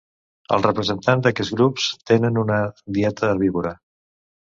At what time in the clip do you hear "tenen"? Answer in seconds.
2.13-2.43